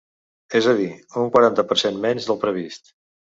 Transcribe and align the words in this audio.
És 0.59 0.69
a 0.71 0.73
dir, 0.79 0.87
un 1.25 1.29
quaranta 1.35 1.67
per 1.73 1.77
cent 1.83 2.01
menys 2.09 2.31
del 2.31 2.41
previst. 2.47 2.93